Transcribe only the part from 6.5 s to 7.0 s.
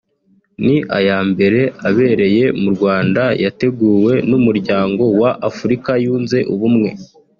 Ubumwe